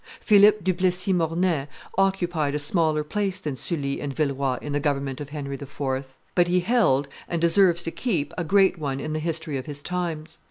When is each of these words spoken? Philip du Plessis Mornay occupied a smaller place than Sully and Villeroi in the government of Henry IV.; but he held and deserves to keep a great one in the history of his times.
Philip 0.19 0.63
du 0.63 0.73
Plessis 0.73 1.13
Mornay 1.13 1.67
occupied 1.95 2.55
a 2.55 2.57
smaller 2.57 3.03
place 3.03 3.37
than 3.37 3.55
Sully 3.55 4.01
and 4.01 4.11
Villeroi 4.11 4.57
in 4.63 4.73
the 4.73 4.79
government 4.79 5.21
of 5.21 5.29
Henry 5.29 5.53
IV.; 5.53 6.17
but 6.33 6.47
he 6.47 6.61
held 6.61 7.07
and 7.27 7.39
deserves 7.39 7.83
to 7.83 7.91
keep 7.91 8.33
a 8.35 8.43
great 8.43 8.79
one 8.79 8.99
in 8.99 9.13
the 9.13 9.19
history 9.19 9.57
of 9.57 9.67
his 9.67 9.83
times. 9.83 10.39